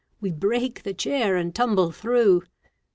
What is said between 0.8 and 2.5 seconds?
the chair and tumble through.